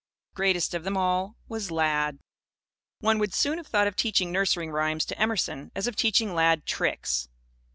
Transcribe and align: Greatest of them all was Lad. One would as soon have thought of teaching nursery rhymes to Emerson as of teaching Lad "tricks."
Greatest 0.33 0.73
of 0.73 0.83
them 0.83 0.97
all 0.97 1.35
was 1.47 1.69
Lad. 1.69 2.17
One 3.01 3.19
would 3.19 3.29
as 3.29 3.35
soon 3.35 3.57
have 3.59 3.67
thought 3.67 3.85
of 3.85 3.95
teaching 3.95 4.31
nursery 4.31 4.67
rhymes 4.67 5.05
to 5.05 5.19
Emerson 5.21 5.71
as 5.75 5.85
of 5.85 5.95
teaching 5.95 6.33
Lad 6.33 6.65
"tricks." 6.65 7.29